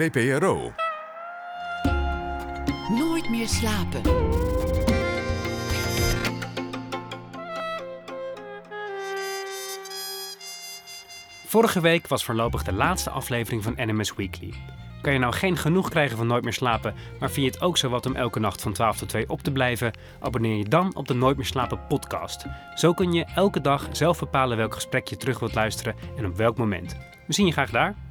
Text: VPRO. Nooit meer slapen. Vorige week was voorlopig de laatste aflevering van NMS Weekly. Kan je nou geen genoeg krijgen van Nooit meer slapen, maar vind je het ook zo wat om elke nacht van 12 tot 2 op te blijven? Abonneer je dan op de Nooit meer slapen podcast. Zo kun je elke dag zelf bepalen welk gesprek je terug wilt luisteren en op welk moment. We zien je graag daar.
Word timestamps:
VPRO. 0.00 0.72
Nooit 2.88 3.30
meer 3.30 3.48
slapen. 3.48 4.02
Vorige 11.46 11.80
week 11.80 12.06
was 12.06 12.24
voorlopig 12.24 12.62
de 12.62 12.72
laatste 12.72 13.10
aflevering 13.10 13.62
van 13.62 13.72
NMS 13.76 14.14
Weekly. 14.14 14.54
Kan 15.02 15.12
je 15.12 15.18
nou 15.18 15.32
geen 15.32 15.56
genoeg 15.56 15.88
krijgen 15.88 16.16
van 16.16 16.26
Nooit 16.26 16.44
meer 16.44 16.52
slapen, 16.52 16.94
maar 17.18 17.30
vind 17.30 17.46
je 17.46 17.52
het 17.52 17.62
ook 17.62 17.76
zo 17.76 17.88
wat 17.88 18.06
om 18.06 18.16
elke 18.16 18.40
nacht 18.40 18.62
van 18.62 18.72
12 18.72 18.96
tot 18.96 19.08
2 19.08 19.28
op 19.28 19.42
te 19.42 19.52
blijven? 19.52 19.92
Abonneer 20.20 20.56
je 20.56 20.68
dan 20.68 20.94
op 20.94 21.08
de 21.08 21.14
Nooit 21.14 21.36
meer 21.36 21.46
slapen 21.46 21.86
podcast. 21.88 22.46
Zo 22.74 22.92
kun 22.92 23.12
je 23.12 23.24
elke 23.34 23.60
dag 23.60 23.88
zelf 23.92 24.18
bepalen 24.18 24.56
welk 24.56 24.74
gesprek 24.74 25.08
je 25.08 25.16
terug 25.16 25.38
wilt 25.38 25.54
luisteren 25.54 25.94
en 26.16 26.26
op 26.26 26.36
welk 26.36 26.56
moment. 26.56 26.96
We 27.26 27.32
zien 27.32 27.46
je 27.46 27.52
graag 27.52 27.70
daar. 27.70 28.09